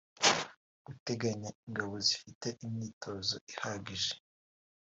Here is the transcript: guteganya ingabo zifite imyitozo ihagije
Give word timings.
guteganya 0.85 1.49
ingabo 1.67 1.93
zifite 2.05 2.47
imyitozo 2.65 3.35
ihagije 3.51 4.13